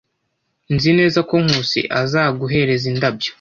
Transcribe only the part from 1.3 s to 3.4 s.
Nkusi azaguhereza indabyo.